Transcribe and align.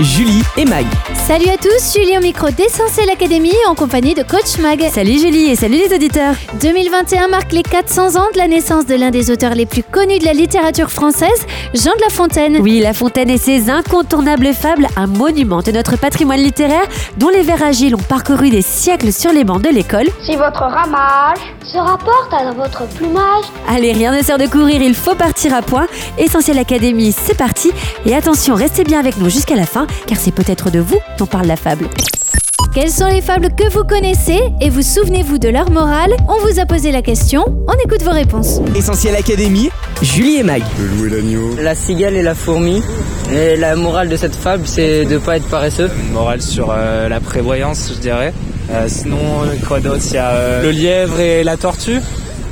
Julie 0.00 0.42
et 0.58 0.66
Mag. 0.66 0.84
Salut 1.14 1.48
à 1.48 1.56
tous, 1.56 1.94
Julie 1.94 2.18
au 2.18 2.20
micro 2.20 2.50
d'Essentiel 2.50 3.08
Academy 3.08 3.52
en 3.66 3.74
compagnie 3.74 4.12
de 4.12 4.22
Coach 4.22 4.58
Mag. 4.58 4.86
Salut 4.90 5.18
Julie 5.18 5.50
et 5.50 5.56
salut 5.56 5.78
les 5.78 5.94
auditeurs 5.94 6.34
2021 6.60 7.28
marque 7.28 7.52
les 7.52 7.62
400 7.62 8.16
ans 8.16 8.26
de 8.34 8.38
la 8.38 8.46
naissance 8.46 8.84
de 8.84 8.94
l'un 8.94 9.10
des 9.10 9.30
auteurs 9.30 9.54
les 9.54 9.64
plus 9.64 9.82
connus 9.82 10.18
de 10.18 10.26
la 10.26 10.34
littérature 10.34 10.90
française, 10.90 11.46
Jean 11.72 11.92
de 11.96 12.02
La 12.02 12.10
Fontaine. 12.10 12.58
Oui, 12.60 12.80
La 12.80 12.92
Fontaine 12.92 13.30
et 13.30 13.38
ses 13.38 13.70
incontournables 13.70 14.52
fables, 14.52 14.86
un 14.96 15.06
monument 15.06 15.62
de 15.62 15.72
notre 15.72 15.96
patrimoine 15.96 16.40
littéraire 16.40 16.86
dont 17.16 17.30
les 17.30 17.42
vers 17.42 17.62
agiles 17.62 17.94
ont 17.94 17.98
parcouru 17.98 18.50
des 18.50 18.62
siècles 18.62 19.12
sur 19.12 19.32
les 19.32 19.44
bancs 19.44 19.62
de 19.62 19.70
l'école. 19.70 20.08
Si 20.26 20.36
votre 20.36 20.60
ramage 20.60 21.38
se 21.64 21.78
rapporte 21.78 22.34
à 22.34 22.52
votre 22.52 22.86
plumage, 22.88 23.44
Allez, 23.66 23.92
rien 23.92 24.14
ne 24.14 24.22
sert 24.22 24.36
de 24.36 24.46
courir, 24.46 24.82
il 24.82 24.94
faut 24.94 25.14
partir 25.14 25.54
à 25.54 25.62
point. 25.62 25.86
Essentiel 26.18 26.58
Académie, 26.58 27.12
c'est 27.12 27.36
parti 27.36 27.72
Et 28.04 28.14
attention, 28.14 28.54
restez 28.54 28.84
bien 28.84 29.00
avec 29.00 29.16
nous 29.16 29.30
jusqu'à 29.30 29.53
la 29.56 29.66
fin, 29.66 29.86
car 30.06 30.18
c'est 30.18 30.32
peut-être 30.34 30.70
de 30.70 30.80
vous 30.80 30.98
dont 31.18 31.26
parle 31.26 31.46
la 31.46 31.56
fable. 31.56 31.88
Quelles 32.74 32.90
sont 32.90 33.06
les 33.06 33.20
fables 33.20 33.50
que 33.56 33.70
vous 33.70 33.84
connaissez 33.84 34.40
et 34.60 34.68
vous 34.68 34.82
souvenez-vous 34.82 35.38
de 35.38 35.48
leur 35.48 35.70
morale 35.70 36.10
On 36.28 36.44
vous 36.44 36.58
a 36.58 36.66
posé 36.66 36.90
la 36.90 37.02
question, 37.02 37.44
on 37.68 37.74
écoute 37.84 38.02
vos 38.02 38.10
réponses. 38.10 38.60
Essentiel 38.74 39.14
Académie. 39.14 39.70
Julie 40.02 40.38
et 40.38 40.42
Mag. 40.42 40.62
Le 40.78 40.86
loup 40.86 41.06
et 41.06 41.10
l'agneau. 41.10 41.54
La 41.62 41.74
cigale 41.76 42.16
et 42.16 42.22
la 42.22 42.34
fourmi. 42.34 42.82
Et 43.32 43.56
la 43.56 43.76
morale 43.76 44.08
de 44.08 44.16
cette 44.16 44.34
fable, 44.34 44.64
c'est 44.66 45.04
de 45.04 45.18
pas 45.18 45.36
être 45.36 45.48
paresseux. 45.48 45.88
Une 46.06 46.12
morale 46.12 46.42
sur 46.42 46.72
euh, 46.76 47.08
la 47.08 47.20
prévoyance, 47.20 47.92
je 47.94 48.00
dirais. 48.00 48.34
Euh, 48.72 48.86
sinon, 48.88 49.18
euh, 49.44 49.54
quoi 49.68 49.78
d'autre? 49.78 50.02
Il 50.10 50.14
y 50.14 50.18
a 50.18 50.30
euh, 50.30 50.62
le 50.62 50.70
lièvre 50.72 51.20
et 51.20 51.44
la 51.44 51.56
tortue. 51.56 52.00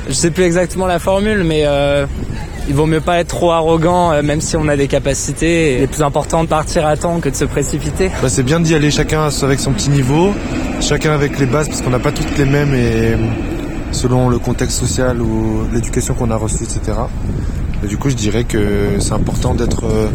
Je 0.07 0.13
sais 0.13 0.31
plus 0.31 0.43
exactement 0.43 0.85
la 0.87 0.99
formule, 0.99 1.43
mais 1.43 1.63
euh, 1.65 2.05
il 2.67 2.75
vaut 2.75 2.85
mieux 2.85 3.01
pas 3.01 3.19
être 3.19 3.27
trop 3.27 3.51
arrogant, 3.51 4.11
euh, 4.11 4.21
même 4.21 4.41
si 4.41 4.55
on 4.55 4.67
a 4.67 4.77
des 4.77 4.87
capacités. 4.87 5.77
Il 5.77 5.83
est 5.83 5.87
plus 5.87 6.03
important 6.03 6.43
de 6.43 6.49
partir 6.49 6.85
à 6.85 6.95
temps 6.97 7.19
que 7.19 7.29
de 7.29 7.35
se 7.35 7.45
précipiter. 7.45 8.09
Bah, 8.21 8.29
c'est 8.29 8.43
bien 8.43 8.59
d'y 8.59 8.75
aller 8.75 8.91
chacun 8.91 9.29
avec 9.41 9.59
son 9.59 9.73
petit 9.73 9.89
niveau, 9.89 10.33
chacun 10.81 11.11
avec 11.11 11.39
les 11.39 11.45
bases 11.45 11.67
parce 11.67 11.81
qu'on 11.81 11.89
n'a 11.89 11.99
pas 11.99 12.11
toutes 12.11 12.37
les 12.37 12.45
mêmes 12.45 12.73
et 12.73 13.15
selon 13.91 14.29
le 14.29 14.39
contexte 14.39 14.79
social 14.79 15.21
ou 15.21 15.67
l'éducation 15.71 16.13
qu'on 16.13 16.31
a 16.31 16.35
reçue, 16.35 16.63
etc. 16.63 16.97
Et 17.83 17.87
du 17.87 17.97
coup, 17.97 18.09
je 18.09 18.15
dirais 18.15 18.43
que 18.43 18.97
c'est 18.99 19.13
important 19.13 19.53
d'être 19.53 19.85
euh, 19.85 20.07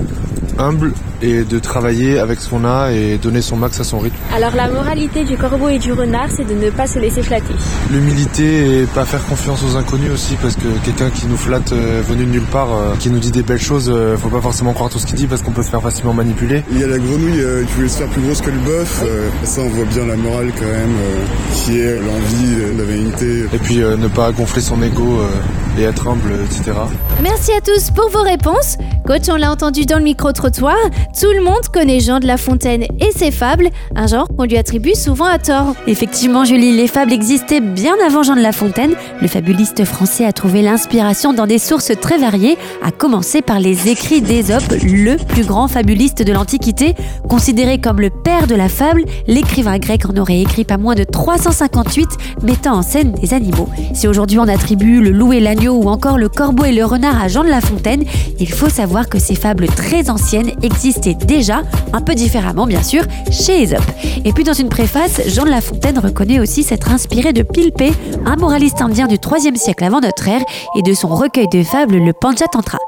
humble 0.59 0.93
et 1.23 1.43
de 1.45 1.59
travailler 1.59 2.19
avec 2.19 2.41
ce 2.41 2.49
qu'on 2.51 2.65
a 2.65 2.93
et 2.93 3.17
donner 3.19 3.43
son 3.43 3.57
max 3.57 3.81
à 3.81 3.85
son 3.85 3.99
rythme. 3.99 4.17
Alors 4.35 4.55
la 4.55 4.69
moralité 4.69 5.25
du 5.25 5.37
corbeau 5.37 5.69
et 5.69 5.79
du 5.79 5.93
renard, 5.93 6.29
c'est 6.35 6.45
de 6.45 6.55
ne 6.55 6.71
pas 6.71 6.87
se 6.87 6.99
laisser 6.99 7.23
flatter. 7.23 7.55
L'humilité 7.93 8.81
et 8.83 8.87
pas 8.87 9.05
faire 9.05 9.25
confiance 9.27 9.63
aux 9.65 9.77
inconnus 9.77 10.11
aussi 10.13 10.37
parce 10.41 10.55
que 10.57 10.69
quelqu'un 10.85 11.11
qui 11.11 11.27
nous 11.27 11.37
flatte 11.37 11.73
euh, 11.73 12.03
venu 12.07 12.25
de 12.25 12.31
nulle 12.31 12.43
part, 12.43 12.69
euh, 12.73 12.95
qui 12.99 13.11
nous 13.11 13.19
dit 13.19 13.31
des 13.31 13.43
belles 13.43 13.61
choses, 13.61 13.91
euh, 13.93 14.17
faut 14.17 14.29
pas 14.29 14.41
forcément 14.41 14.73
croire 14.73 14.91
tout 14.91 14.99
ce 14.99 15.07
qu'il 15.07 15.17
dit 15.17 15.27
parce 15.27 15.43
qu'on 15.43 15.53
peut 15.53 15.63
se 15.63 15.71
faire 15.71 15.83
facilement 15.83 16.15
manipuler. 16.15 16.63
Il 16.71 16.79
y 16.81 16.85
a 16.85 16.87
la 16.87 16.99
grenouille 16.99 17.41
euh, 17.41 17.65
qui 17.65 17.73
voulait 17.75 17.89
se 17.89 17.99
faire 17.99 18.09
plus 18.09 18.23
grosse 18.23 18.41
que 18.41 18.51
le 18.51 18.59
bœuf. 18.59 19.03
euh, 19.05 19.29
ça, 19.45 19.61
on 19.63 19.69
voit 19.69 19.85
bien 19.87 20.07
la 20.07 20.17
morale 20.17 20.53
quand 20.59 20.67
même, 20.67 20.95
euh, 20.97 21.25
qui 21.55 21.79
est 21.81 21.97
l'envie, 21.97 22.55
euh, 22.61 22.79
la 22.79 22.85
vanité. 22.85 23.45
Et 23.53 23.59
puis 23.59 23.83
euh, 23.83 23.97
ne 23.97 24.09
pas 24.09 24.31
gonfler 24.33 24.61
son 24.63 24.81
ego 24.83 25.19
euh, 25.21 25.81
et 25.81 25.85
être 25.85 26.07
humble, 26.09 26.33
etc. 26.45 26.77
Merci 27.23 27.53
à 27.53 27.61
tous 27.61 27.91
pour 27.91 28.09
vos 28.11 28.23
réponses. 28.23 28.77
Coach, 29.09 29.31
on 29.33 29.37
l'a 29.37 29.51
entendu 29.51 29.87
dans 29.87 29.97
le 29.97 30.05
micro-trottoir, 30.05 30.77
tout 31.19 31.33
le 31.35 31.43
monde 31.43 31.67
connaît 31.73 31.99
Jean 31.99 32.21
de 32.21 32.27
La 32.27 32.37
Fontaine 32.37 32.83
et 33.01 33.11
ses 33.11 33.31
fables, 33.31 33.71
un 33.97 34.07
genre 34.07 34.29
qu'on 34.29 34.45
lui 34.45 34.59
attribue 34.59 34.95
souvent 34.95 35.25
à 35.25 35.39
tort. 35.39 35.75
Effectivement, 35.87 36.45
Julie, 36.45 36.77
les 36.77 36.89
fables 36.89 37.15
existaient 37.15 37.63
bien 37.63 37.95
avant 38.07 38.23
Jean 38.23 38.37
de 38.37 38.43
La 38.43 38.53
Fontaine. 38.53 38.93
Le 39.23 39.27
fabuliste 39.27 39.83
français 39.87 40.27
a 40.27 40.35
trouvé 40.35 40.61
l'inspiration 40.61 41.33
dans 41.33 41.47
des 41.47 41.57
sources 41.59 41.91
très 41.99 42.19
variées, 42.19 42.59
à 42.83 42.91
commencer 42.91 43.41
par 43.41 43.61
les 43.61 43.89
écrits 43.89 44.21
d'Ésope, 44.21 44.75
le 44.83 45.17
plus 45.17 45.47
grand 45.47 45.69
fabuliste 45.69 46.23
de 46.23 46.33
l'Antiquité. 46.35 46.95
Considéré 47.31 47.81
comme 47.81 48.03
le 48.03 48.11
père 48.11 48.47
de 48.47 48.57
la 48.57 48.69
fable, 48.69 49.07
l'écrivain 49.27 49.79
grec 49.79 50.05
en 50.05 50.19
aurait 50.19 50.43
écrit 50.43 50.67
pas 50.67 50.77
moins 50.77 50.95
de 50.95 51.05
358, 51.05 52.09
mettant 52.43 52.75
en 52.75 52.83
scène 52.83 53.13
des 53.13 53.33
animaux. 53.33 53.71
Si 53.95 54.07
aujourd'hui 54.07 54.39
on 54.39 54.49
attribue 54.49 55.01
le 55.01 55.13
loup 55.13 55.33
et 55.33 55.41
l'agneau 55.41 55.77
ou 55.83 55.89
encore 55.89 56.19
le 56.19 56.29
corbeau 56.29 56.67
et 56.67 56.73
le 56.73 56.85
renard 56.85 57.23
à 57.23 57.29
Jean 57.29 57.43
de 57.43 57.49
La 57.49 57.63
Fontaine, 57.63 58.05
il 58.39 58.53
faut 58.53 58.69
savoir 58.69 58.98
que 59.07 59.19
ces 59.19 59.35
fables 59.35 59.67
très 59.67 60.11
anciennes 60.11 60.53
existaient 60.63 61.15
déjà, 61.15 61.63
un 61.93 62.01
peu 62.01 62.15
différemment 62.15 62.67
bien 62.67 62.83
sûr, 62.83 63.03
chez 63.31 63.63
Ésope. 63.63 63.85
Et 64.25 64.33
puis 64.33 64.45
dans 64.45 64.53
une 64.53 64.69
préface, 64.69 65.21
Jean 65.29 65.45
de 65.45 65.51
La 65.51 65.61
Fontaine 65.61 65.99
reconnaît 65.99 66.41
aussi 66.41 66.63
s'être 66.63 66.91
inspiré 66.91 67.33
de 67.33 67.43
Pilpé, 67.43 67.93
un 68.25 68.37
moraliste 68.37 68.83
indien 68.83 69.07
du 69.07 69.17
3e 69.17 69.57
siècle 69.57 69.85
avant 69.85 70.01
notre 70.01 70.27
ère, 70.29 70.43
et 70.77 70.83
de 70.83 70.95
son 70.95 71.09
recueil 71.09 71.49
de 71.49 71.63
fables, 71.63 71.97
le 71.97 72.13
Panchatantra. 72.13 72.79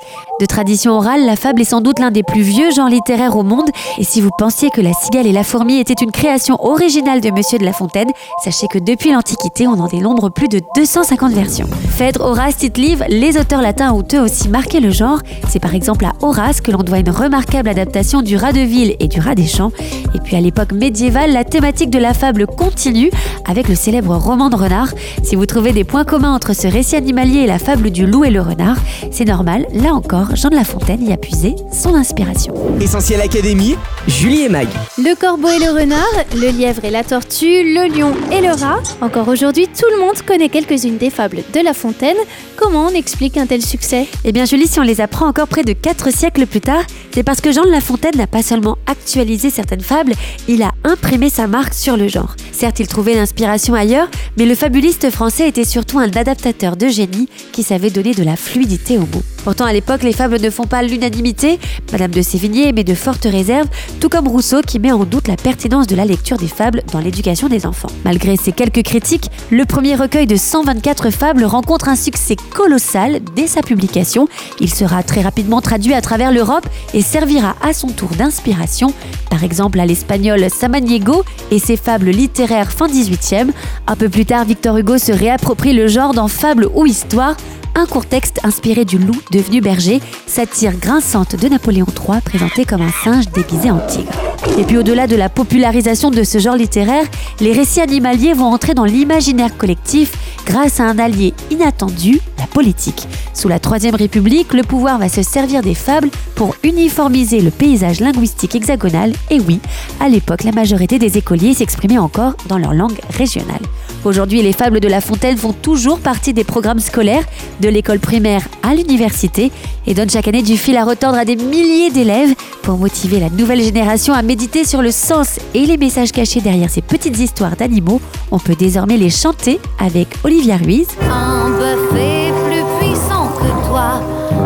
De 0.41 0.47
tradition 0.47 0.93
orale, 0.93 1.26
la 1.26 1.37
fable 1.37 1.60
est 1.60 1.65
sans 1.65 1.81
doute 1.81 1.99
l'un 1.99 2.10
des 2.10 2.22
plus 2.22 2.43
vieux 2.43 2.70
genres 2.70 2.88
littéraires 2.88 3.37
au 3.37 3.43
monde, 3.43 3.69
et 3.99 4.04
si 4.04 4.20
vous 4.20 4.31
pensiez 4.38 4.70
que 4.70 4.81
la 4.81 4.93
cigale 4.93 5.26
et 5.26 5.32
la 5.32 5.44
fourmi 5.44 5.78
étaient 5.78 6.03
une 6.03 6.12
création 6.12 6.56
originale 6.65 7.20
de 7.20 7.31
Monsieur 7.31 7.59
de 7.59 7.65
La 7.65 7.72
Fontaine, 7.72 8.09
sachez 8.44 8.66
que 8.69 8.78
depuis 8.78 9.12
l'Antiquité, 9.12 9.66
on 9.66 9.78
en 9.78 9.87
dénombre 9.87 10.31
plus 10.31 10.49
de 10.49 10.60
250 10.76 11.32
versions. 11.32 11.69
Phèdre, 11.91 12.22
Horace, 12.22 12.56
Tite-Live, 12.56 13.04
les 13.09 13.37
auteurs 13.37 13.62
latins 13.62 13.93
ont 13.93 14.04
eux 14.15 14.20
aussi 14.20 14.49
marqué 14.49 14.81
le 14.81 14.91
genre. 14.91 15.20
C'est 15.49 15.60
par 15.60 15.75
exemple 15.75 16.00
à 16.06 16.12
Horace 16.22 16.61
que 16.61 16.71
l'on 16.71 16.83
doit 16.83 16.99
une 16.99 17.11
remarquable 17.11 17.69
adaptation 17.69 18.22
du 18.22 18.37
rat 18.37 18.53
de 18.53 18.61
ville 18.61 18.97
et 19.00 19.09
du 19.09 19.21
rat 19.21 19.34
des 19.34 19.47
champs. 19.47 19.72
Et 20.15 20.19
puis 20.19 20.37
à 20.37 20.41
l'époque 20.41 20.72
médiévale, 20.72 21.33
la 21.33 21.44
thématique 21.44 21.91
de 21.91 21.99
la 21.99 22.15
fable 22.15 22.47
continue 22.47 23.11
avec 23.47 23.69
le 23.69 23.75
célèbre 23.75 24.16
roman 24.16 24.50
de 24.50 24.56
renard. 24.56 24.88
Si 25.22 25.37
vous 25.37 25.47
trouvez 25.47 25.72
des 25.72 25.84
points 25.84 26.05
communs 26.05 26.34
entre 26.34 26.55
ce 26.55 26.66
récit 26.66 26.97
animalier 26.97 27.41
et 27.41 27.47
la 27.47 27.59
fable 27.59 27.91
du 27.91 28.06
loup 28.06 28.25
et 28.25 28.31
le 28.31 28.41
renard, 28.41 28.77
c'est 29.11 29.25
normal, 29.25 29.66
là 29.72 29.93
encore, 29.93 30.37
Jean 30.37 30.49
de 30.49 30.56
La 30.56 30.65
Fontaine 30.65 31.06
y 31.06 31.12
a 31.12 31.16
puisé 31.16 31.56
son 31.72 31.94
inspiration. 31.94 32.55
Essentiel 32.81 33.21
Académie. 33.21 33.77
Julie 34.06 34.43
et 34.43 34.49
Mag. 34.49 34.69
Le 34.99 35.15
corbeau 35.15 35.49
et 35.49 35.59
le 35.59 35.71
renard, 35.71 36.00
le 36.34 36.50
lièvre 36.50 36.84
et 36.84 36.91
la 36.91 37.05
tortue, 37.05 37.62
le 37.62 37.94
lion 37.94 38.12
et 38.32 38.41
le 38.41 38.50
rat. 38.50 38.81
Encore 39.00 39.28
aujourd'hui, 39.28 39.67
tout 39.67 39.87
le 39.94 40.00
monde 40.00 40.17
connaît 40.27 40.49
quelques-unes 40.49 40.97
des 40.97 41.11
fables 41.11 41.43
de 41.53 41.61
La 41.61 41.75
Fontaine. 41.75 42.17
Comment 42.56 42.87
on 42.87 42.94
explique 42.94 43.37
un 43.37 43.47
tel 43.47 43.62
succès? 43.62 44.06
Eh 44.25 44.32
bien 44.32 44.44
Julie, 44.44 44.67
si 44.67 44.78
on 44.81 44.82
les 44.82 45.00
apprend 45.00 45.27
encore 45.27 45.49
près 45.49 45.65
de 45.65 45.72
4 45.72 45.89
siècles 46.10 46.46
plus 46.46 46.60
tard, 46.60 46.84
c'est 47.12 47.22
parce 47.22 47.40
que 47.40 47.52
Jean 47.52 47.64
de 47.64 47.70
La 47.70 47.80
Fontaine 47.80 48.16
n'a 48.16 48.26
pas 48.26 48.42
seulement 48.42 48.78
actualisé 48.86 49.50
certaines 49.50 49.80
fables, 49.80 50.14
il 50.48 50.62
a 50.62 50.72
imprimé 50.84 51.30
sa 51.30 51.46
marque 51.46 51.74
sur 51.74 51.96
le 51.96 52.08
genre. 52.08 52.36
Certes, 52.52 52.80
il 52.80 52.86
trouvait 52.86 53.14
l'inspiration 53.14 53.74
ailleurs, 53.74 54.08
mais 54.36 54.46
le 54.46 54.54
fabuliste 54.54 55.10
français 55.10 55.48
était 55.48 55.64
surtout 55.64 55.98
un 55.98 56.10
adaptateur 56.10 56.76
de 56.76 56.88
génie 56.88 57.28
qui 57.52 57.62
savait 57.62 57.90
donner 57.90 58.14
de 58.14 58.22
la 58.22 58.36
fluidité 58.36 58.98
aux 58.98 59.00
mots. 59.00 59.22
Pourtant, 59.44 59.64
à 59.64 59.72
l'époque, 59.72 60.02
les 60.02 60.12
fables 60.12 60.40
ne 60.40 60.50
font 60.50 60.66
pas 60.66 60.82
l'unanimité. 60.82 61.58
Madame 61.92 62.10
de 62.10 62.22
Sévigné 62.22 62.68
émet 62.68 62.84
de 62.84 62.94
fortes 62.94 63.24
réserves, 63.24 63.68
tout 64.00 64.08
comme 64.08 64.28
Rousseau 64.28 64.60
qui 64.60 64.78
met 64.78 64.92
en 64.92 65.04
doute 65.04 65.28
la 65.28 65.36
pertinence 65.36 65.86
de 65.86 65.96
la 65.96 66.04
lecture 66.04 66.36
des 66.36 66.48
fables 66.48 66.82
dans 66.92 67.00
l'éducation 67.00 67.48
des 67.48 67.66
enfants. 67.66 67.88
Malgré 68.04 68.36
ces 68.36 68.52
quelques 68.52 68.82
critiques, 68.82 69.30
le 69.50 69.64
premier 69.64 69.94
recueil 69.94 70.26
de 70.26 70.36
124 70.36 71.10
fables 71.10 71.44
rencontre 71.44 71.88
un 71.88 71.96
succès 71.96 72.36
colossal 72.54 73.20
dès 73.34 73.46
sa 73.46 73.62
publication. 73.62 74.28
Il 74.60 74.72
sera 74.72 75.02
très 75.02 75.22
rapidement 75.22 75.60
traduit 75.60 75.94
à 75.94 76.00
travers 76.00 76.32
l'Europe 76.32 76.66
et 76.94 77.02
servira 77.02 77.56
à 77.62 77.72
son 77.72 77.88
tour 77.88 78.10
d'inspiration, 78.10 78.92
par 79.30 79.44
exemple 79.44 79.80
à 79.80 79.86
l'espagnol 79.86 80.48
Samaniego 80.50 81.24
et 81.50 81.58
ses 81.58 81.76
fables 81.76 82.10
littéraires 82.10 82.72
fin 82.72 82.88
18e. 82.88 83.50
Un 83.86 83.96
peu 83.96 84.08
plus 84.08 84.26
tard, 84.26 84.44
Victor 84.44 84.76
Hugo 84.76 84.98
se 84.98 85.12
réapproprie 85.12 85.72
le 85.72 85.88
genre 85.88 86.14
dans 86.14 86.28
Fables 86.28 86.68
ou 86.74 86.86
Histoire, 86.86 87.36
un 87.75 87.86
court 87.86 88.06
texte 88.06 88.41
inspiré 88.42 88.84
du 88.84 88.98
loup 88.98 89.20
devenu 89.31 89.60
berger, 89.60 90.00
satire 90.26 90.76
grinçante 90.76 91.36
de 91.36 91.48
Napoléon 91.48 91.86
III 91.86 92.20
présenté 92.20 92.64
comme 92.64 92.82
un 92.82 92.92
singe 93.04 93.28
déguisé 93.31 93.70
en 93.70 93.78
tigre. 93.86 94.12
Et 94.58 94.64
puis 94.64 94.78
au-delà 94.78 95.06
de 95.06 95.16
la 95.16 95.28
popularisation 95.28 96.10
de 96.10 96.22
ce 96.25 96.38
genre 96.38 96.56
littéraire, 96.56 97.04
les 97.41 97.53
récits 97.53 97.81
animaliers 97.81 98.34
vont 98.34 98.47
entrer 98.47 98.75
dans 98.75 98.84
l'imaginaire 98.84 99.56
collectif 99.56 100.12
grâce 100.47 100.81
à 100.81 100.84
un 100.84 100.98
allié 100.98 101.34
inattendu, 101.50 102.20
la 102.38 102.47
politique. 102.47 103.06
Sous 103.34 103.49
la 103.49 103.58
Troisième 103.58 103.94
République, 103.94 104.52
le 104.52 104.62
pouvoir 104.62 104.99
va 104.99 105.08
se 105.08 105.22
servir 105.22 105.62
des 105.62 105.75
fables 105.75 106.11
pour 106.34 106.56
uniformiser 106.62 107.40
le 107.40 107.50
paysage 107.50 108.00
linguistique 108.00 108.55
hexagonal. 108.55 109.12
Et 109.31 109.40
oui, 109.40 109.61
à 110.00 110.08
l'époque, 110.08 110.44
la 110.44 110.52
majorité 110.52 110.99
des 110.99 111.19
écoliers 111.19 111.55
s'exprimaient 111.55 111.99
encore 111.99 112.34
dans 112.49 112.58
leur 112.58 112.72
langue 112.72 112.99
régionale. 113.11 113.62
Aujourd'hui, 114.05 114.41
les 114.41 114.55
fables 114.55 114.81
de 114.81 114.88
La 114.88 115.02
Fontaine 115.02 115.37
font 115.37 115.52
toujours 115.52 116.00
partie 116.00 116.32
des 116.32 116.44
programmes 116.44 116.79
scolaires, 116.79 117.25
de 117.61 117.69
l'école 117.69 117.99
primaire 117.99 118.41
à 118.62 118.75
l'université, 118.75 119.52
et 119.87 119.93
donnent 119.93 120.08
chaque 120.08 120.26
année 120.26 120.43
du 120.43 120.56
fil 120.56 120.76
à 120.79 120.85
retordre 120.85 121.19
à 121.19 121.26
des 121.26 121.37
milliers 121.37 121.91
d'élèves 121.91 122.35
pour 122.62 122.79
motiver 122.79 123.20
la 123.20 123.29
nouvelle 123.29 123.62
génération 123.62 124.14
à 124.14 124.23
méditer 124.23 124.64
sur 124.64 124.81
le 124.81 124.91
sens 124.91 125.38
et 125.52 125.67
les 125.67 125.76
messages 125.76 126.12
cachés 126.12 126.41
derrière 126.41 126.70
ces 126.70 126.81
petites 126.81 127.19
histoires 127.19 127.56
d'animaux. 127.56 128.00
On 128.31 128.38
peut 128.38 128.55
désormais 128.55 128.97
les 128.97 129.11
chanter 129.11 129.61
avec 129.79 130.08
Olivia 130.25 130.56
Ruiz, 130.56 130.87
un 131.03 131.50
bœuf 131.50 131.93
est 131.94 132.32
plus 132.46 132.64
puissant 132.81 133.29
que 133.38 133.69
toi. 133.69 134.00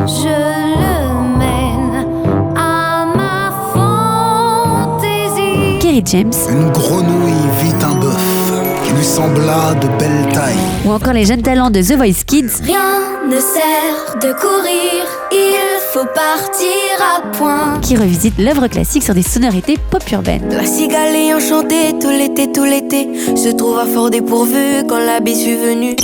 Je 0.06 0.28
le 0.80 1.38
mène 1.38 2.06
à 2.56 3.06
ma 3.06 3.52
fantaisie. 4.98 5.78
Kerry 5.78 6.02
James, 6.06 6.32
Une 6.50 6.70
grenouille 6.72 7.23
sembla 9.04 9.74
de 9.74 9.88
belle 9.98 10.32
taille. 10.32 10.56
Ou 10.86 10.90
encore 10.90 11.12
les 11.12 11.26
jeunes 11.26 11.42
talents 11.42 11.70
de 11.70 11.80
The 11.80 11.92
Voice 11.92 12.24
Kids. 12.26 12.62
Rien 12.62 12.78
ne 13.28 13.38
sert 13.38 14.16
de 14.20 14.32
courir, 14.32 15.04
il 15.30 15.80
faut 15.92 16.06
partir 16.06 16.70
à 17.00 17.20
point. 17.36 17.78
Qui 17.82 17.96
revisite 17.96 18.38
l'œuvre 18.38 18.66
classique 18.66 19.02
sur 19.02 19.14
des 19.14 19.22
sonorités 19.22 19.78
pop 19.90 20.02
urbaines. 20.10 20.48
La 20.50 20.64
cigale 20.64 21.14
ayant 21.14 21.38
chanté 21.38 21.98
tout 22.00 22.10
l'été, 22.10 22.50
tout 22.50 22.64
l'été, 22.64 23.08
se 23.36 23.50
trouve 23.50 23.78
à 23.78 23.86
fort 23.86 24.10
dépourvu 24.10 24.84
quand 24.88 24.98
la 24.98 25.20
bise 25.20 25.44
fut 25.44 25.56
venue. 25.56 25.96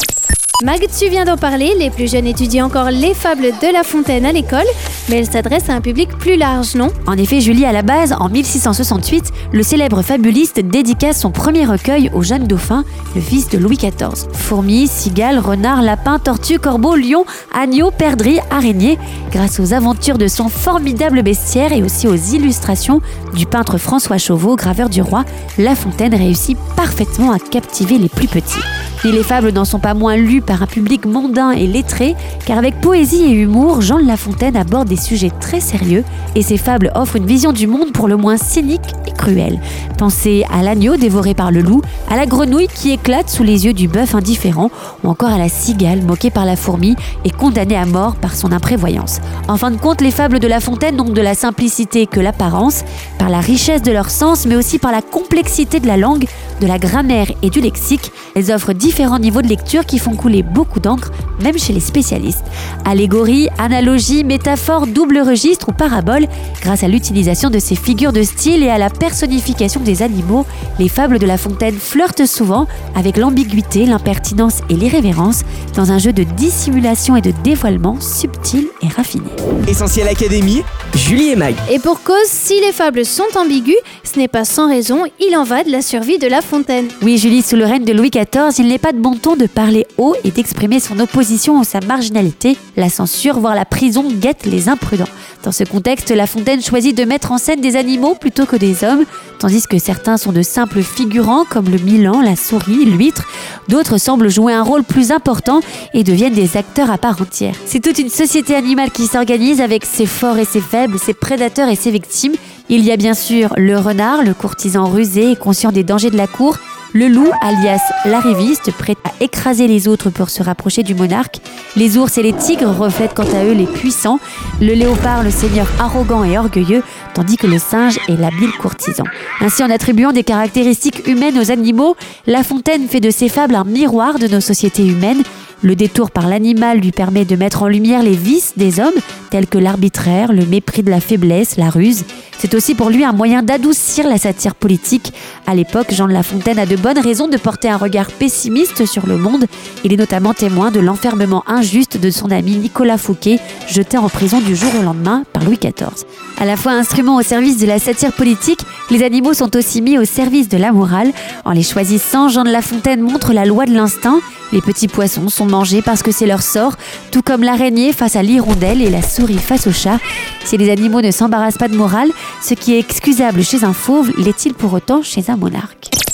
Mag, 0.63 0.87
tu 0.99 1.09
viens 1.09 1.25
d'en 1.25 1.39
parler, 1.39 1.73
les 1.79 1.89
plus 1.89 2.11
jeunes 2.11 2.27
étudient 2.27 2.67
encore 2.67 2.91
les 2.91 3.15
fables 3.15 3.47
de 3.63 3.73
La 3.73 3.83
Fontaine 3.83 4.27
à 4.27 4.33
l'école, 4.33 4.67
mais 5.09 5.17
elles 5.17 5.31
s'adressent 5.31 5.71
à 5.71 5.75
un 5.75 5.81
public 5.81 6.11
plus 6.19 6.37
large, 6.37 6.75
non? 6.75 6.93
En 7.07 7.17
effet, 7.17 7.41
Julie, 7.41 7.65
à 7.65 7.73
la 7.73 7.81
base, 7.81 8.15
en 8.21 8.29
1668, 8.29 9.33
le 9.53 9.63
célèbre 9.63 10.03
fabuliste 10.03 10.61
dédica 10.61 11.15
son 11.15 11.31
premier 11.31 11.65
recueil 11.65 12.11
au 12.13 12.23
jeune 12.23 12.47
dauphin, 12.47 12.85
le 13.15 13.23
fils 13.23 13.49
de 13.49 13.57
Louis 13.57 13.79
XIV. 13.79 14.29
Fourmis, 14.35 14.87
cigales, 14.87 15.39
renards, 15.39 15.81
lapins, 15.81 16.19
tortues, 16.19 16.59
corbeaux, 16.59 16.95
lions, 16.95 17.25
agneaux, 17.59 17.91
perdrix, 17.91 18.41
araignées, 18.51 18.99
grâce 19.33 19.61
aux 19.61 19.73
aventures 19.73 20.19
de 20.19 20.29
son 20.29 20.51
formidable 20.51 21.23
bestiaire 21.23 21.73
et 21.73 21.83
aussi 21.83 22.07
aux 22.07 22.17
illustrations 22.17 23.01
du 23.33 23.47
peintre 23.47 23.79
François 23.79 24.19
Chauveau, 24.19 24.57
graveur 24.57 24.91
du 24.91 25.01
roi, 25.01 25.25
La 25.57 25.75
Fontaine 25.75 26.15
réussit 26.15 26.59
parfaitement 26.77 27.33
à 27.33 27.39
captiver 27.39 27.97
les 27.97 28.11
plus 28.11 28.29
petits. 28.29 28.61
Et 29.03 29.13
les 29.13 29.23
fables 29.23 29.51
n'en 29.53 29.65
sont 29.65 29.79
pas 29.79 29.95
moins 29.95 30.17
lues 30.17 30.43
par 30.43 30.63
un 30.63 30.67
public 30.67 31.07
mondain 31.07 31.53
et 31.53 31.67
lettré, 31.67 32.15
car 32.45 32.59
avec 32.59 32.83
poésie 32.83 33.25
et 33.25 33.31
humour, 33.31 33.81
Jean 33.81 33.99
de 33.99 34.07
La 34.07 34.19
Fontaine 34.19 34.57
aborde 34.57 34.89
des 34.89 34.97
sujets 34.97 35.33
très 35.41 35.61
sérieux 35.61 36.05
et 36.35 36.43
ses 36.43 36.59
fables 36.59 36.93
offrent 36.95 37.17
une 37.17 37.25
vision 37.25 37.53
du 37.53 37.67
monde 37.67 37.93
pour 37.93 38.09
le 38.09 38.19
moins 38.19 38.37
cynique 38.37 38.95
et 39.07 39.13
cruelle. 39.13 39.59
Pensez 39.97 40.45
à 40.53 40.63
l'agneau 40.63 40.97
dévoré 40.97 41.33
par 41.33 41.51
le 41.51 41.63
loup, 41.63 41.81
à 42.11 42.17
la 42.17 42.27
grenouille 42.27 42.69
qui 42.69 42.91
éclate 42.91 43.31
sous 43.31 43.43
les 43.43 43.65
yeux 43.65 43.73
du 43.73 43.89
bœuf 43.89 44.15
indifférent, 44.15 44.71
ou 45.03 45.09
encore 45.09 45.31
à 45.31 45.39
la 45.39 45.49
cigale 45.49 46.03
moquée 46.03 46.31
par 46.31 46.45
la 46.45 46.57
fourmi 46.57 46.95
et 47.25 47.31
condamnée 47.31 47.77
à 47.77 47.87
mort 47.87 48.17
par 48.17 48.35
son 48.35 48.53
imprévoyance. 48.53 49.21
En 49.49 49.57
fin 49.57 49.71
de 49.71 49.79
compte, 49.79 50.03
les 50.03 50.11
fables 50.11 50.41
de 50.41 50.47
La 50.47 50.61
Fontaine 50.61 50.97
n'ont 50.97 51.05
de 51.05 51.21
la 51.23 51.35
simplicité 51.35 52.07
que 52.07 52.21
l'apparence, 52.21 52.85
par 53.19 53.31
la 53.31 53.41
richesse 53.41 53.83
de 53.83 53.93
leur 53.93 54.11
sens, 54.11 54.45
mais 54.45 54.57
aussi 54.57 54.79
par 54.79 54.93
la 54.93 55.01
complexité 55.01 55.81
de 55.81 55.87
la 55.87 55.97
langue, 55.97 56.27
de 56.61 56.67
la 56.67 56.79
grammaire 56.79 57.29
et 57.43 57.49
du 57.49 57.61
lexique. 57.61 58.13
Elles 58.35 58.53
offrent 58.53 58.75
différents 58.91 59.21
niveaux 59.21 59.41
de 59.41 59.47
lecture 59.47 59.87
qui 59.87 60.01
font 60.01 60.17
couler 60.17 60.43
beaucoup 60.43 60.81
d'encre, 60.81 61.13
même 61.41 61.57
chez 61.57 61.73
les 61.73 61.79
spécialistes. 61.79 62.43
Allégorie, 62.85 63.49
analogie, 63.57 64.25
métaphore, 64.25 64.89
double 64.89 65.19
registre 65.19 65.69
ou 65.69 65.73
parabole, 65.73 66.27
grâce 66.61 66.83
à 66.83 66.89
l'utilisation 66.89 67.51
de 67.51 67.61
ces 67.61 67.77
figures 67.77 68.13
de 68.13 68.25
style 68.25 68.65
et 68.65 68.69
à 68.69 68.79
la 68.79 68.91
personnification 68.91 69.81
des 69.81 70.03
animaux, 70.03 70.45
les 70.81 70.89
fables 70.89 71.21
de 71.21 71.27
La 71.27 71.39
Fontaine 71.39 71.77
flirtent 71.79 72.27
souvent 72.27 72.67
avec 72.97 73.17
l'ambiguïté, 73.17 73.87
l'impertinence 73.87 74.63
et 74.69 74.75
l'irrévérence 74.75 75.43
dans 75.77 75.93
un 75.93 75.99
jeu 75.99 76.13
de 76.13 76.25
dissimulation 76.25 77.15
et 77.15 77.21
de 77.21 77.33
dévoilement 77.45 78.01
subtil 78.01 78.67
et 78.83 78.89
raffiné. 78.89 79.31
Essentiel 79.69 80.09
Académie, 80.09 80.65
Julie 80.97 81.29
et 81.29 81.37
Mag. 81.37 81.55
Et 81.71 81.79
pour 81.79 82.03
cause, 82.03 82.27
si 82.27 82.61
les 82.61 82.73
fables 82.73 83.05
sont 83.05 83.23
ambiguës, 83.37 83.77
ce 84.03 84.19
n'est 84.19 84.27
pas 84.27 84.45
sans 84.45 84.69
raison, 84.69 85.05
il 85.21 85.37
en 85.37 85.45
va 85.45 85.63
de 85.63 85.71
la 85.71 85.81
survie 85.81 86.19
de 86.19 86.27
La 86.27 86.43
Fontaine. 86.43 86.89
Oui, 87.03 87.19
Julie, 87.19 87.43
sous 87.43 87.55
le 87.55 87.65
règne 87.65 87.85
de 87.85 87.93
Louis 87.93 88.11
XIV, 88.11 88.59
il 88.59 88.67
n'est 88.67 88.80
pas 88.81 88.93
de 88.93 88.99
bon 88.99 89.15
ton 89.15 89.37
de 89.37 89.47
parler 89.47 89.87
haut 89.99 90.15
et 90.25 90.31
d'exprimer 90.31 90.81
son 90.81 90.99
opposition 91.01 91.59
ou 91.59 91.65
sa 91.65 91.81
marginalité. 91.81 92.57
La 92.77 92.89
censure, 92.89 93.39
voire 93.39 93.55
la 93.55 93.65
prison, 93.65 94.05
guette 94.11 94.47
les 94.47 94.69
imprudents. 94.69 95.09
Dans 95.43 95.53
ce 95.53 95.65
contexte, 95.65 96.11
La 96.11 96.27
Fontaine 96.27 96.63
choisit 96.63 96.97
de 96.97 97.05
mettre 97.05 97.33
en 97.33 97.39
scène 97.39 97.61
des 97.61 97.77
animaux 97.77 98.15
plutôt 98.15 98.47
que 98.47 98.57
des 98.57 98.85
hommes, 98.85 99.05
tandis 99.39 99.67
que 99.67 99.79
certains 99.79 100.17
sont 100.17 100.33
de 100.33 100.43
simples 100.43 100.83
figurants 100.83 101.45
comme 101.49 101.69
le 101.69 101.79
milan, 101.79 102.21
la 102.21 102.37
souris, 102.37 102.85
l'huître. 102.85 103.27
D'autres 103.69 103.99
semblent 103.99 104.29
jouer 104.29 104.53
un 104.53 104.63
rôle 104.63 104.83
plus 104.83 105.13
important 105.13 105.61
et 105.95 106.05
deviennent 106.05 106.35
des 106.35 106.57
acteurs 106.57 106.91
à 106.91 106.99
part 106.99 107.21
entière. 107.21 107.55
C'est 107.67 107.81
toute 107.81 107.99
une 107.99 108.11
société 108.11 108.55
animale 108.55 108.91
qui 108.91 109.07
s'organise 109.07 109.61
avec 109.61 109.85
ses 109.85 110.07
forts 110.07 110.39
et 110.39 110.45
ses 110.45 110.61
faibles, 110.61 110.99
ses 110.99 111.15
prédateurs 111.15 111.69
et 111.69 111.77
ses 111.77 111.91
victimes. 111.91 112.35
Il 112.69 112.85
y 112.85 112.93
a 112.93 112.97
bien 112.97 113.15
sûr 113.15 113.53
le 113.57 113.79
renard, 113.79 114.23
le 114.23 114.35
courtisan 114.35 114.87
rusé 114.87 115.33
et 115.33 115.37
conscient 115.37 115.73
des 115.73 115.85
dangers 115.85 116.11
de 116.11 116.17
la 116.17 116.27
cour, 116.27 116.57
le 116.93 117.09
loup, 117.09 117.31
alias 117.41 117.81
l'arriviste, 118.05 118.73
prêt 118.73 118.97
à 119.05 119.13
écraser 119.23 119.69
les 119.69 119.89
autres 119.89 120.11
pour 120.11 120.31
se 120.31 120.43
rapprocher 120.43 120.83
du 120.83 120.95
monarque. 120.95 121.41
Les 121.77 121.97
ours 121.97 122.19
et 122.19 122.23
les 122.23 122.33
tigres 122.33 122.77
reflètent 122.77 123.15
quant 123.15 123.23
à 123.23 123.45
eux 123.45 123.53
les 123.53 123.67
puissants. 123.67 124.19
Le 124.61 124.75
léopard, 124.75 125.23
le 125.23 125.31
seigneur 125.31 125.67
arrogant 125.79 126.25
et 126.25 126.37
orgueilleux, 126.37 126.83
tandis 127.15 127.37
que 127.37 127.47
le 127.47 127.59
singe 127.59 127.99
est 128.09 128.17
l'habile 128.17 128.53
courtisan. 128.61 129.05
Ainsi, 129.41 129.63
en 129.63 129.71
attribuant 129.71 130.13
des 130.13 130.25
caractéristiques 130.25 131.07
humaines 131.07 131.39
aux 131.39 131.51
animaux, 131.51 131.97
La 132.27 132.43
Fontaine 132.43 132.89
fait 132.89 133.01
de 133.01 133.11
ses 133.11 133.29
fables 133.29 133.55
un 133.55 133.65
miroir 133.65 134.19
de 134.19 134.27
nos 134.27 134.41
sociétés 134.41 134.87
humaines. 134.87 135.23
Le 135.63 135.77
détour 135.77 136.11
par 136.11 136.27
l'animal 136.27 136.79
lui 136.79 136.91
permet 136.91 137.27
de 137.27 137.37
mettre 137.37 137.63
en 137.63 137.69
lumière 137.69 138.03
les 138.03 138.17
vices 138.17 138.55
des 138.57 138.81
hommes, 138.81 138.95
tels 139.31 139.47
que 139.47 139.59
l'arbitraire, 139.59 140.33
le 140.33 140.47
mépris 140.47 140.83
de 140.83 140.91
la 140.91 141.01
faiblesse, 141.01 141.57
la 141.57 141.69
ruse. 141.69 142.05
C'est 142.39 142.55
aussi 142.55 142.75
pour 142.75 142.89
lui 142.89 143.05
un 143.05 143.13
moyen 143.13 143.43
d'adoucir 143.43 144.09
la 144.09 144.17
satire 144.17 144.55
politique. 144.55 145.13
À 145.47 145.55
l'époque, 145.55 145.93
Jean 145.93 146.09
de 146.09 146.15
La 146.15 146.23
Fontaine 146.23 146.59
a 146.59 146.65
de 146.65 146.77
bonnes 146.77 146.99
raisons 146.99 147.29
de 147.29 147.37
porter 147.37 147.69
un 147.69 147.77
regard 147.77 148.07
pessimiste 148.07 148.87
sur 148.87 149.07
le 149.07 149.19
monde. 149.19 149.45
Il 149.85 149.93
est 149.93 149.99
notamment 149.99 150.33
témoin 150.33 150.71
de 150.71 150.81
l'enfermement 150.81 151.45
injuste 151.47 151.99
de 151.99 152.11
son 152.11 152.31
ami 152.31 152.57
Nicolas 152.57 152.97
Fouquet, 152.97 153.39
jeté 153.69 153.99
en 153.99 154.09
prison 154.09 154.41
du 154.41 154.57
jour 154.57 154.71
au 154.81 154.83
lendemain 154.83 155.25
par 155.35 155.45
Louis 155.45 155.59
XIV. 155.59 156.07
À 156.39 156.47
la 156.47 156.57
fois 156.57 156.73
instrument 156.73 157.17
au 157.17 157.23
service 157.23 157.59
de 157.59 157.67
la 157.67 157.79
satire 157.79 158.13
politique, 158.13 158.61
les 158.91 159.03
animaux 159.03 159.35
sont 159.35 159.55
aussi 159.55 159.83
mis 159.83 159.99
au 159.99 160.07
service 160.07 160.49
de 160.49 160.57
la 160.57 160.73
morale. 160.73 161.13
En 161.45 161.51
les 161.51 161.63
choisissant, 161.63 162.31
Jean 162.31 162.45
de 162.45 162.51
La 162.51 162.63
Fontaine 162.63 163.03
montre 163.03 163.35
la 163.35 163.45
loi 163.45 163.67
de 163.67 163.75
l'instinct. 163.75 164.21
Les 164.53 164.61
petits 164.61 164.89
poissons 164.89 165.29
sont 165.29 165.47
mangés 165.47 165.83
parce 165.83 166.03
que 166.03 166.11
c'est 166.11 166.27
leur 166.27 166.43
sort, 166.43 166.77
tout 167.13 167.23
comme 167.23 167.43
l'araignée 167.43 167.93
face 167.93 168.17
à 168.17 168.23
l'hirondelle 168.23 168.83
et 168.83 168.91
la 168.91 169.03
souris 169.03 169.39
face 169.39 169.67
au 169.67 169.73
chat. 169.73 169.99
Si 170.45 170.57
les 170.57 170.71
animaux 170.71 171.01
ne 171.01 171.11
s'embarrassent 171.11 171.59
pas 171.59 171.69
de 171.69 171.77
morale, 171.77 172.11
ce 172.43 172.55
qui 172.55 172.75
est 172.75 172.79
excusable 172.79 173.45
chez 173.45 173.65
un 173.65 173.73
fauve 173.73 174.13
l'est-il 174.19 174.55
pour 174.55 174.73
autant 174.73 175.03
chez 175.03 175.25
un 175.29 175.37
monarque? 175.37 176.10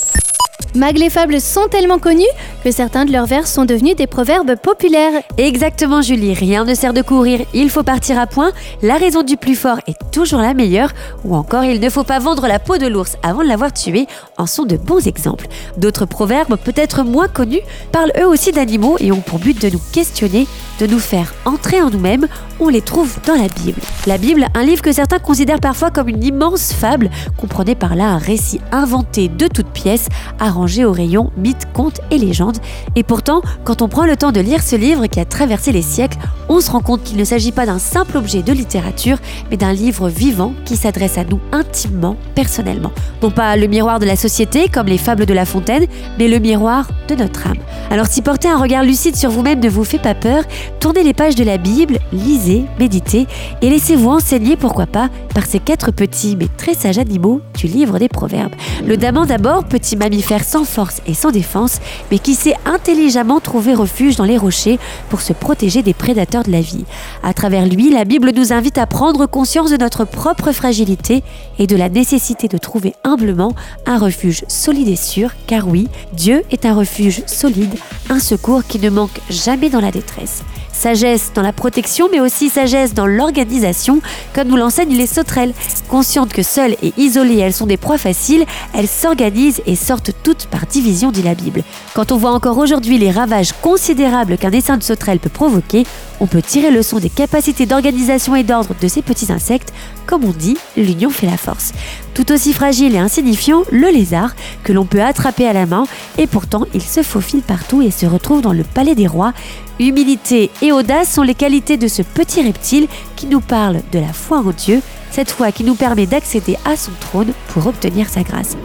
Mag, 0.77 0.95
les 0.95 1.09
fables 1.09 1.41
sont 1.41 1.67
tellement 1.67 1.97
connues 1.97 2.23
que 2.63 2.69
certains 2.69 3.05
de 3.05 3.11
leurs 3.11 3.25
vers 3.25 3.47
sont 3.47 3.65
devenus 3.65 3.95
des 3.95 4.05
proverbes 4.05 4.55
populaires. 4.55 5.23
Exactement 5.39 6.03
Julie, 6.03 6.35
rien 6.35 6.65
ne 6.65 6.75
sert 6.75 6.93
de 6.93 7.01
courir, 7.01 7.41
il 7.55 7.71
faut 7.71 7.81
partir 7.81 8.19
à 8.19 8.27
point, 8.27 8.51
la 8.83 8.97
raison 8.97 9.23
du 9.23 9.37
plus 9.37 9.55
fort 9.55 9.79
est 9.87 9.97
toujours 10.11 10.39
la 10.39 10.53
meilleure, 10.53 10.91
ou 11.25 11.35
encore 11.35 11.63
il 11.63 11.79
ne 11.79 11.89
faut 11.89 12.03
pas 12.03 12.19
vendre 12.19 12.45
la 12.45 12.59
peau 12.59 12.77
de 12.77 12.85
l'ours 12.85 13.17
avant 13.23 13.41
de 13.41 13.47
l'avoir 13.47 13.73
tué, 13.73 14.05
en 14.37 14.45
sont 14.45 14.65
de 14.65 14.77
bons 14.77 15.07
exemples. 15.07 15.47
D'autres 15.77 16.05
proverbes, 16.05 16.57
peut-être 16.63 17.03
moins 17.03 17.27
connus, 17.27 17.61
parlent 17.91 18.13
eux 18.19 18.27
aussi 18.27 18.51
d'animaux 18.51 18.97
et 18.99 19.11
ont 19.11 19.21
pour 19.21 19.39
but 19.39 19.59
de 19.59 19.71
nous 19.71 19.81
questionner, 19.91 20.45
de 20.79 20.87
nous 20.87 20.99
faire 20.99 21.33
entrer 21.45 21.81
en 21.81 21.89
nous-mêmes, 21.89 22.27
on 22.59 22.69
les 22.69 22.81
trouve 22.81 23.17
dans 23.25 23.35
la 23.35 23.47
Bible. 23.47 23.79
La 24.05 24.17
Bible, 24.17 24.47
un 24.53 24.63
livre 24.63 24.81
que 24.81 24.91
certains 24.91 25.19
considèrent 25.19 25.59
parfois 25.59 25.91
comme 25.91 26.09
une 26.09 26.23
immense 26.23 26.73
fable, 26.73 27.09
comprenez 27.37 27.75
par 27.75 27.95
là 27.95 28.05
un 28.05 28.17
récit 28.17 28.61
inventé 28.71 29.27
de 29.27 29.47
toutes 29.47 29.69
pièces, 29.69 30.07
arrangé 30.39 30.85
au 30.85 30.91
rayon 30.91 31.31
mythes, 31.37 31.67
contes 31.73 32.01
et 32.11 32.17
légendes. 32.17 32.57
Et 32.95 33.03
pourtant, 33.03 33.41
quand 33.63 33.81
on 33.81 33.87
prend 33.87 34.05
le 34.05 34.15
temps 34.15 34.31
de 34.31 34.39
lire 34.39 34.63
ce 34.63 34.75
livre 34.75 35.07
qui 35.07 35.19
a 35.19 35.25
traversé 35.25 35.71
les 35.71 35.81
siècles, 35.81 36.17
on 36.49 36.61
se 36.61 36.71
rend 36.71 36.81
compte 36.81 37.03
qu'il 37.03 37.17
ne 37.17 37.25
s'agit 37.25 37.51
pas 37.51 37.65
d'un 37.65 37.79
simple 37.79 38.17
objet 38.17 38.41
de 38.41 38.53
littérature, 38.53 39.17
mais 39.51 39.57
d'un 39.57 39.73
livre 39.73 40.09
vivant 40.09 40.53
qui 40.65 40.77
s'adresse 40.77 41.17
à 41.17 41.23
nous 41.23 41.39
intimement, 41.51 42.15
personnellement. 42.35 42.91
Non 43.21 43.31
pas 43.31 43.55
le 43.55 43.67
miroir 43.67 43.99
de 43.99 44.05
la 44.05 44.15
société, 44.15 44.69
comme 44.69 44.87
les 44.87 44.97
fables 44.97 45.25
de 45.25 45.33
La 45.33 45.45
Fontaine, 45.45 45.85
mais 46.17 46.27
le 46.27 46.39
miroir 46.39 46.87
de 47.07 47.15
notre 47.15 47.47
âme. 47.47 47.57
Alors 47.89 48.07
si 48.07 48.21
porter 48.21 48.47
un 48.47 48.57
regard 48.57 48.83
lucide 48.83 49.15
sur 49.15 49.29
vous-même 49.29 49.59
ne 49.59 49.69
vous 49.69 49.83
fait 49.83 49.99
pas 49.99 50.15
peur, 50.15 50.43
tournez 50.79 51.03
les 51.03 51.13
pages 51.13 51.35
de 51.35 51.43
la 51.43 51.57
Bible, 51.57 51.99
lisez, 52.11 52.65
méditez 52.79 53.27
et 53.61 53.69
laissez-vous 53.69 54.09
enseigner, 54.09 54.55
pourquoi 54.55 54.85
pas, 54.85 55.09
par 55.33 55.45
ces 55.45 55.59
quatre 55.59 55.91
petits 55.91 56.35
mais 56.35 56.47
très 56.57 56.73
sages 56.73 56.97
animaux 56.97 57.41
du 57.57 57.67
livre 57.67 57.99
des 57.99 58.07
Proverbes. 58.07 58.55
Le 58.85 58.95
daman 58.95 59.25
d'abord, 59.25 59.65
petit 59.65 59.97
mammifère 59.97 60.43
sans 60.43 60.63
force 60.63 61.01
et 61.07 61.13
sans 61.13 61.31
défense, 61.31 61.79
mais 62.11 62.19
qui 62.19 62.35
sait 62.35 62.55
intelligemment 62.65 63.39
trouver 63.39 63.73
refuge 63.73 64.15
dans 64.15 64.23
les 64.23 64.37
rochers 64.37 64.79
pour 65.09 65.21
se 65.21 65.33
protéger 65.33 65.81
des 65.81 65.93
prédateurs 65.93 66.43
de 66.43 66.51
la 66.51 66.61
vie. 66.61 66.85
À 67.23 67.33
travers 67.33 67.65
lui, 67.65 67.89
la 67.89 68.05
Bible 68.05 68.31
nous 68.35 68.53
invite 68.53 68.77
à 68.77 68.85
prendre 68.85 69.25
conscience 69.25 69.71
de 69.71 69.77
notre 69.77 70.05
propre 70.05 70.51
fragilité 70.51 71.23
et 71.59 71.67
de 71.67 71.75
la 71.75 71.89
nécessité 71.89 72.47
de 72.47 72.57
trouver 72.57 72.93
humblement 73.03 73.53
un 73.85 73.97
refuge 73.97 74.45
solide 74.47 74.87
et 74.87 74.95
sûr, 74.95 75.31
car 75.47 75.67
oui, 75.67 75.87
Dieu 76.13 76.43
est 76.51 76.65
un 76.65 76.75
refuge 76.75 77.23
solide, 77.25 77.75
un 78.09 78.19
secours 78.19 78.63
qui 78.63 78.79
ne 78.79 78.89
manque 78.89 79.19
jamais 79.29 79.69
dans 79.69 79.81
la 79.81 79.91
détresse. 79.91 80.43
Sagesse 80.77 81.31
dans 81.33 81.41
la 81.41 81.53
protection, 81.53 82.07
mais 82.11 82.19
aussi 82.19 82.49
sagesse 82.49 82.93
dans 82.93 83.07
l'organisation, 83.07 83.99
comme 84.33 84.47
nous 84.47 84.57
l'enseignent 84.57 84.95
les 84.95 85.07
sauterelles. 85.07 85.53
Conscientes 85.89 86.31
que 86.31 86.43
seules 86.43 86.75
et 86.83 86.93
isolées 86.97 87.37
elles 87.37 87.53
sont 87.53 87.65
des 87.65 87.77
proies 87.77 87.97
faciles, 87.97 88.45
elles 88.75 88.87
s'organisent 88.87 89.61
et 89.65 89.75
sortent 89.75 90.11
toutes 90.21 90.45
par 90.45 90.67
division, 90.67 91.11
dit 91.11 91.23
la 91.23 91.33
Bible. 91.33 91.63
Quand 91.95 92.11
on 92.11 92.17
voit 92.17 92.31
encore 92.31 92.59
aujourd'hui 92.59 92.99
les 92.99 93.09
ravages 93.09 93.53
considérables 93.53 94.37
qu'un 94.37 94.51
essaim 94.51 94.77
de 94.77 94.83
sauterelles 94.83 95.19
peut 95.19 95.29
provoquer, 95.29 95.83
on 96.19 96.27
peut 96.27 96.41
tirer 96.41 96.71
leçon 96.71 96.99
des 96.99 97.09
capacités 97.09 97.65
d'organisation 97.65 98.35
et 98.35 98.43
d'ordre 98.43 98.75
de 98.81 98.87
ces 98.87 99.01
petits 99.01 99.31
insectes. 99.31 99.73
Comme 100.05 100.23
on 100.23 100.31
dit, 100.31 100.57
l'union 100.75 101.09
fait 101.09 101.27
la 101.27 101.37
force. 101.37 101.73
Tout 102.13 102.31
aussi 102.31 102.53
fragile 102.53 102.95
et 102.95 102.99
insignifiant, 102.99 103.63
le 103.71 103.87
lézard, 103.87 104.35
que 104.63 104.73
l'on 104.73 104.85
peut 104.85 105.01
attraper 105.01 105.47
à 105.47 105.53
la 105.53 105.65
main, 105.65 105.85
et 106.17 106.27
pourtant 106.27 106.65
il 106.73 106.81
se 106.81 107.03
faufile 107.03 107.41
partout 107.41 107.81
et 107.81 107.91
se 107.91 108.05
retrouve 108.05 108.41
dans 108.41 108.53
le 108.53 108.63
palais 108.63 108.95
des 108.95 109.07
rois. 109.07 109.33
Humilité 109.79 110.49
et 110.61 110.71
audace 110.71 111.11
sont 111.11 111.23
les 111.23 111.35
qualités 111.35 111.77
de 111.77 111.87
ce 111.87 112.01
petit 112.01 112.41
reptile 112.41 112.87
qui 113.15 113.27
nous 113.27 113.41
parle 113.41 113.81
de 113.91 113.99
la 113.99 114.13
foi 114.13 114.39
en 114.39 114.51
Dieu, 114.51 114.81
cette 115.11 115.31
foi 115.31 115.51
qui 115.51 115.63
nous 115.63 115.75
permet 115.75 116.07
d'accéder 116.07 116.57
à 116.65 116.75
son 116.75 116.91
trône 116.99 117.33
pour 117.49 117.67
obtenir 117.67 118.09
sa 118.09 118.23
grâce. 118.23 118.57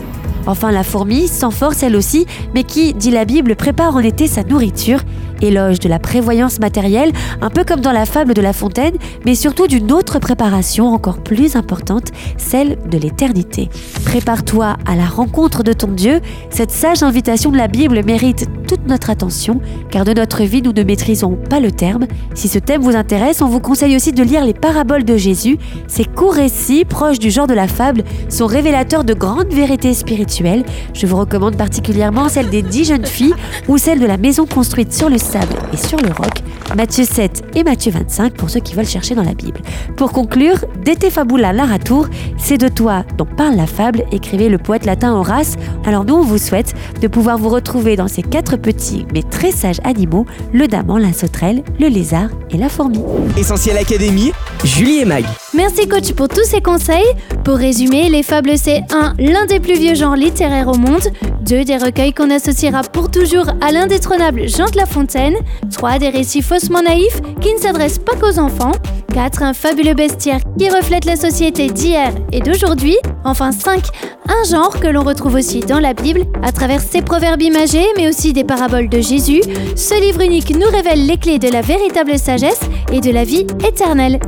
Enfin, 0.46 0.72
la 0.72 0.82
fourmi, 0.82 1.28
sans 1.28 1.50
force 1.50 1.82
elle 1.82 1.96
aussi, 1.96 2.26
mais 2.54 2.64
qui, 2.64 2.94
dit 2.94 3.10
la 3.10 3.24
Bible, 3.24 3.54
prépare 3.56 3.96
en 3.96 4.00
été 4.00 4.26
sa 4.26 4.42
nourriture, 4.42 5.00
éloge 5.40 5.78
de 5.78 5.88
la 5.88 5.98
prévoyance 5.98 6.58
matérielle, 6.58 7.12
un 7.40 7.50
peu 7.50 7.64
comme 7.64 7.80
dans 7.80 7.92
la 7.92 8.06
fable 8.06 8.34
de 8.34 8.42
La 8.42 8.52
Fontaine, 8.52 8.94
mais 9.24 9.34
surtout 9.34 9.66
d'une 9.66 9.92
autre 9.92 10.18
préparation 10.18 10.88
encore 10.88 11.22
plus 11.22 11.56
importante, 11.56 12.08
celle 12.36 12.78
de 12.88 12.98
l'éternité. 12.98 13.68
Prépare-toi 14.04 14.76
à 14.86 14.96
la 14.96 15.06
rencontre 15.06 15.62
de 15.62 15.72
ton 15.72 15.88
Dieu, 15.88 16.20
cette 16.50 16.70
sage 16.70 17.02
invitation 17.02 17.50
de 17.50 17.56
la 17.56 17.68
Bible 17.68 18.04
mérite 18.04 18.46
notre 18.86 19.10
attention, 19.10 19.60
car 19.90 20.04
de 20.04 20.12
notre 20.12 20.42
vie 20.42 20.62
nous 20.62 20.72
ne 20.72 20.82
maîtrisons 20.82 21.36
pas 21.48 21.60
le 21.60 21.70
terme. 21.70 22.06
Si 22.34 22.48
ce 22.48 22.58
thème 22.58 22.82
vous 22.82 22.96
intéresse, 22.96 23.42
on 23.42 23.48
vous 23.48 23.60
conseille 23.60 23.96
aussi 23.96 24.12
de 24.12 24.22
lire 24.22 24.44
les 24.44 24.54
paraboles 24.54 25.04
de 25.04 25.16
Jésus. 25.16 25.58
Ces 25.86 26.04
courts 26.04 26.34
récits, 26.34 26.84
proches 26.84 27.18
du 27.18 27.30
genre 27.30 27.46
de 27.46 27.54
la 27.54 27.68
fable, 27.68 28.04
sont 28.28 28.46
révélateurs 28.46 29.04
de 29.04 29.14
grandes 29.14 29.52
vérités 29.52 29.94
spirituelles. 29.94 30.64
Je 30.94 31.06
vous 31.06 31.16
recommande 31.16 31.56
particulièrement 31.56 32.28
celle 32.28 32.50
des 32.50 32.62
dix 32.62 32.84
jeunes 32.84 33.06
filles 33.06 33.34
ou 33.68 33.78
celle 33.78 34.00
de 34.00 34.06
la 34.06 34.16
maison 34.16 34.46
construite 34.46 34.92
sur 34.92 35.08
le 35.08 35.18
sable 35.18 35.54
et 35.72 35.76
sur 35.76 35.98
le 35.98 36.08
roc, 36.08 36.42
Matthieu 36.76 37.04
7 37.04 37.42
et 37.54 37.64
Matthieu 37.64 37.92
25 37.92 38.34
pour 38.34 38.50
ceux 38.50 38.60
qui 38.60 38.74
veulent 38.74 38.86
chercher 38.86 39.14
dans 39.14 39.22
la 39.22 39.34
Bible. 39.34 39.60
Pour 39.96 40.12
conclure, 40.12 40.56
De 40.84 40.94
te 40.94 41.10
fabula 41.10 41.52
narratur, 41.52 42.08
c'est 42.38 42.58
de 42.58 42.68
toi 42.68 43.04
dont 43.16 43.26
parle 43.26 43.56
la 43.56 43.66
fable, 43.66 44.04
écrivait 44.10 44.48
le 44.48 44.58
poète 44.58 44.84
latin 44.84 45.14
Horace. 45.14 45.56
Alors 45.84 46.04
nous, 46.04 46.14
on 46.14 46.22
vous 46.22 46.38
souhaite 46.38 46.74
de 47.00 47.06
pouvoir 47.06 47.38
vous 47.38 47.48
retrouver 47.48 47.96
dans 47.96 48.08
ces 48.08 48.22
quatre 48.22 48.56
petits 48.62 49.06
mais 49.12 49.22
très 49.22 49.50
sages 49.50 49.80
animaux, 49.84 50.24
le 50.52 50.68
daman, 50.68 51.02
la 51.02 51.12
sauterelle, 51.12 51.62
le 51.78 51.88
lézard 51.88 52.30
et 52.50 52.56
la 52.56 52.68
fourmi. 52.68 53.00
Essentiel 53.36 53.76
Académie, 53.76 54.32
Julie 54.64 55.00
et 55.00 55.04
Mag. 55.04 55.24
Merci 55.54 55.86
coach 55.88 56.12
pour 56.12 56.28
tous 56.28 56.44
ces 56.44 56.60
conseils. 56.60 57.04
Pour 57.44 57.56
résumer, 57.56 58.08
les 58.08 58.22
fables 58.22 58.56
c'est 58.56 58.82
1. 58.90 59.14
L'un 59.18 59.44
des 59.46 59.60
plus 59.60 59.78
vieux 59.78 59.94
genres 59.94 60.16
littéraires 60.16 60.68
au 60.68 60.76
monde. 60.76 61.02
2. 61.42 61.64
Des 61.64 61.76
recueils 61.76 62.12
qu'on 62.12 62.30
associera 62.30 62.82
pour 62.82 63.10
toujours 63.10 63.48
à 63.60 63.72
l'indétrônable 63.72 64.48
Jean 64.48 64.70
de 64.70 64.76
La 64.76 64.86
Fontaine. 64.86 65.34
3. 65.70 65.98
Des 65.98 66.08
récits 66.08 66.42
faussement 66.42 66.82
naïfs 66.82 67.20
qui 67.40 67.52
ne 67.52 67.58
s'adressent 67.58 67.98
pas 67.98 68.14
qu'aux 68.14 68.38
enfants. 68.38 68.72
4. 69.12 69.42
Un 69.42 69.52
fabuleux 69.52 69.94
bestiaire 69.94 70.40
qui 70.58 70.68
reflète 70.70 71.04
la 71.04 71.16
société 71.16 71.68
d'hier 71.68 72.12
et 72.32 72.40
d'aujourd'hui. 72.40 72.96
Enfin 73.24 73.52
5. 73.52 73.82
Un 74.28 74.48
genre 74.48 74.80
que 74.80 74.88
l'on 74.88 75.02
retrouve 75.02 75.34
aussi 75.34 75.60
dans 75.60 75.78
la 75.80 75.92
Bible 75.94 76.22
à 76.42 76.52
travers 76.52 76.80
ses 76.80 77.02
proverbes 77.02 77.42
imagés 77.42 77.86
mais 77.96 78.08
aussi 78.08 78.32
des 78.32 78.44
paraboles 78.44 78.88
de 78.88 79.00
Jésus. 79.00 79.42
Ce 79.76 80.00
livre 80.00 80.22
unique 80.22 80.50
nous 80.56 80.68
révèle 80.68 81.06
les 81.06 81.18
clés 81.18 81.38
de 81.38 81.48
la 81.48 81.60
véritable 81.60 82.18
sagesse 82.18 82.60
et 82.92 83.00
de 83.00 83.10
la 83.10 83.24
vie 83.24 83.46
éternelle. 83.66 84.18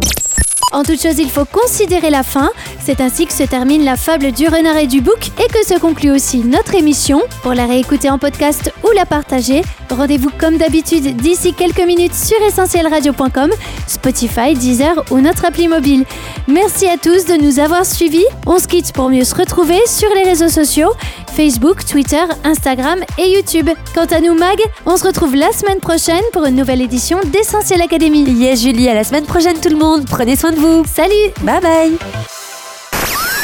En 0.74 0.82
toute 0.82 1.00
chose, 1.00 1.20
il 1.20 1.30
faut 1.30 1.44
considérer 1.44 2.10
la 2.10 2.24
fin. 2.24 2.50
C'est 2.84 3.00
ainsi 3.00 3.26
que 3.26 3.32
se 3.32 3.44
termine 3.44 3.82
la 3.82 3.96
fable 3.96 4.30
du 4.30 4.46
renard 4.46 4.76
et 4.76 4.86
du 4.86 5.00
bouc 5.00 5.30
et 5.38 5.48
que 5.50 5.66
se 5.66 5.80
conclut 5.80 6.10
aussi 6.10 6.40
notre 6.40 6.74
émission. 6.74 7.22
Pour 7.42 7.54
la 7.54 7.64
réécouter 7.64 8.10
en 8.10 8.18
podcast 8.18 8.70
ou 8.84 8.90
la 8.94 9.06
partager, 9.06 9.62
rendez-vous 9.88 10.28
comme 10.38 10.58
d'habitude 10.58 11.16
d'ici 11.16 11.54
quelques 11.54 11.80
minutes 11.80 12.14
sur 12.14 12.36
essentielradio.com, 12.42 13.50
Spotify, 13.86 14.52
Deezer 14.52 15.02
ou 15.10 15.20
notre 15.20 15.46
appli 15.46 15.66
mobile. 15.66 16.04
Merci 16.46 16.86
à 16.86 16.98
tous 16.98 17.24
de 17.24 17.42
nous 17.42 17.58
avoir 17.58 17.86
suivis. 17.86 18.26
On 18.46 18.58
se 18.58 18.68
quitte 18.68 18.92
pour 18.92 19.08
mieux 19.08 19.24
se 19.24 19.34
retrouver 19.34 19.78
sur 19.86 20.10
les 20.14 20.24
réseaux 20.24 20.50
sociaux 20.50 20.92
Facebook, 21.34 21.86
Twitter, 21.86 22.22
Instagram 22.44 22.98
et 23.18 23.34
YouTube. 23.34 23.70
Quant 23.94 24.04
à 24.04 24.20
nous, 24.20 24.34
Mag, 24.34 24.58
on 24.84 24.98
se 24.98 25.06
retrouve 25.06 25.34
la 25.34 25.52
semaine 25.52 25.80
prochaine 25.80 26.22
pour 26.34 26.44
une 26.44 26.56
nouvelle 26.56 26.82
édition 26.82 27.18
d'Essentiel 27.32 27.80
Académie. 27.80 28.24
Yes, 28.24 28.60
Julie, 28.60 28.90
à 28.90 28.94
la 28.94 29.04
semaine 29.04 29.24
prochaine 29.24 29.58
tout 29.58 29.70
le 29.70 29.76
monde. 29.76 30.04
Prenez 30.04 30.36
soin 30.36 30.52
de 30.52 30.56
vous. 30.56 30.84
Salut 30.84 31.32
Bye 31.42 31.60
bye 31.62 32.43